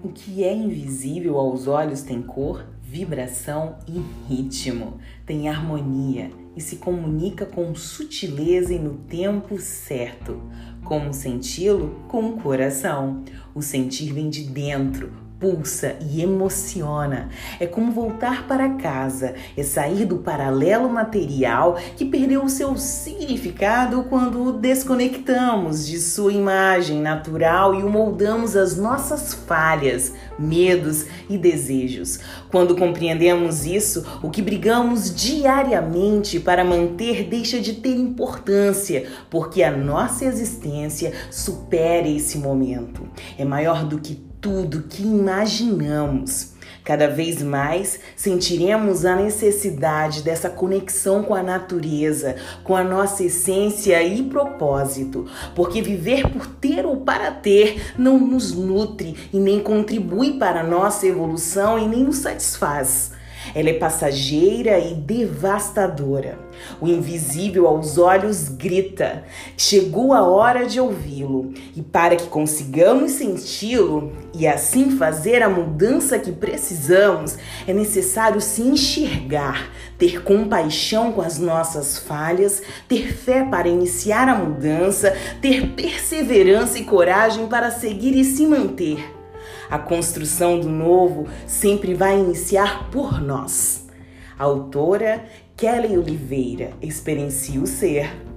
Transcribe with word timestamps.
O 0.00 0.10
que 0.10 0.44
é 0.44 0.54
invisível 0.54 1.36
aos 1.38 1.66
olhos 1.66 2.02
tem 2.02 2.22
cor, 2.22 2.64
vibração 2.80 3.78
e 3.86 4.00
ritmo, 4.28 4.98
tem 5.26 5.48
harmonia 5.48 6.30
e 6.56 6.60
se 6.60 6.76
comunica 6.76 7.44
com 7.44 7.74
sutileza 7.74 8.72
e 8.72 8.78
no 8.78 8.94
tempo 8.94 9.58
certo. 9.58 10.40
Como 10.84 11.12
senti-lo? 11.12 12.04
Com 12.06 12.30
o 12.30 12.40
coração. 12.40 13.24
O 13.52 13.60
sentir 13.60 14.12
vem 14.12 14.30
de 14.30 14.44
dentro, 14.44 15.12
pulsa 15.38 15.96
e 16.10 16.20
emociona. 16.20 17.28
É 17.60 17.66
como 17.66 17.92
voltar 17.92 18.46
para 18.46 18.70
casa, 18.70 19.34
é 19.56 19.62
sair 19.62 20.04
do 20.04 20.18
paralelo 20.18 20.88
material 20.88 21.78
que 21.96 22.04
perdeu 22.04 22.44
o 22.44 22.48
seu 22.48 22.76
significado 22.76 24.04
quando 24.08 24.42
o 24.42 24.52
desconectamos 24.52 25.86
de 25.86 25.98
sua 26.00 26.32
imagem 26.32 27.00
natural 27.00 27.74
e 27.74 27.82
o 27.82 27.88
moldamos 27.88 28.56
às 28.56 28.76
nossas 28.76 29.32
falhas, 29.32 30.12
medos 30.38 31.06
e 31.30 31.38
desejos. 31.38 32.18
Quando 32.50 32.76
compreendemos 32.76 33.64
isso, 33.64 34.04
o 34.22 34.30
que 34.30 34.42
brigamos 34.42 35.14
diariamente 35.14 36.40
para 36.40 36.64
manter 36.64 37.24
deixa 37.24 37.60
de 37.60 37.74
ter 37.74 37.96
importância, 37.96 39.06
porque 39.30 39.62
a 39.62 39.70
nossa 39.70 40.24
existência 40.24 41.12
supera 41.30 42.08
esse 42.08 42.38
momento. 42.38 43.08
É 43.38 43.44
maior 43.44 43.84
do 43.84 43.98
que 43.98 44.27
tudo 44.40 44.84
que 44.88 45.02
imaginamos. 45.02 46.52
Cada 46.84 47.06
vez 47.06 47.42
mais 47.42 48.00
sentiremos 48.16 49.04
a 49.04 49.14
necessidade 49.14 50.22
dessa 50.22 50.48
conexão 50.48 51.22
com 51.22 51.34
a 51.34 51.42
natureza, 51.42 52.36
com 52.64 52.74
a 52.74 52.82
nossa 52.82 53.24
essência 53.24 54.02
e 54.02 54.22
propósito, 54.22 55.26
porque 55.54 55.82
viver 55.82 56.30
por 56.30 56.46
ter 56.46 56.86
ou 56.86 56.96
para 56.98 57.30
ter 57.30 57.92
não 57.98 58.18
nos 58.18 58.54
nutre 58.54 59.14
e 59.32 59.38
nem 59.38 59.60
contribui 59.60 60.38
para 60.38 60.60
a 60.60 60.66
nossa 60.66 61.06
evolução 61.06 61.78
e 61.78 61.86
nem 61.86 62.02
nos 62.04 62.18
satisfaz. 62.18 63.17
Ela 63.54 63.70
é 63.70 63.74
passageira 63.74 64.78
e 64.78 64.94
devastadora. 64.94 66.38
O 66.80 66.88
invisível 66.88 67.66
aos 67.66 67.98
olhos 67.98 68.48
grita: 68.48 69.24
chegou 69.56 70.12
a 70.12 70.22
hora 70.22 70.66
de 70.66 70.80
ouvi-lo. 70.80 71.52
E 71.76 71.82
para 71.82 72.16
que 72.16 72.26
consigamos 72.26 73.12
senti-lo 73.12 74.12
e 74.34 74.46
assim 74.46 74.90
fazer 74.96 75.42
a 75.42 75.48
mudança 75.48 76.18
que 76.18 76.32
precisamos, 76.32 77.36
é 77.66 77.72
necessário 77.72 78.40
se 78.40 78.62
enxergar, 78.62 79.70
ter 79.98 80.22
compaixão 80.22 81.12
com 81.12 81.20
as 81.20 81.38
nossas 81.38 81.98
falhas, 81.98 82.62
ter 82.88 83.12
fé 83.12 83.44
para 83.44 83.68
iniciar 83.68 84.28
a 84.28 84.34
mudança, 84.34 85.14
ter 85.40 85.68
perseverança 85.70 86.78
e 86.78 86.84
coragem 86.84 87.46
para 87.46 87.70
seguir 87.70 88.14
e 88.14 88.24
se 88.24 88.46
manter. 88.46 89.17
A 89.70 89.78
construção 89.78 90.60
do 90.60 90.68
novo 90.68 91.26
sempre 91.46 91.94
vai 91.94 92.18
iniciar 92.18 92.90
por 92.90 93.20
nós. 93.20 93.86
autora 94.38 95.24
Kelly 95.56 95.98
Oliveira, 95.98 96.72
Experiencie 96.80 97.58
o 97.58 97.66
Ser. 97.66 98.27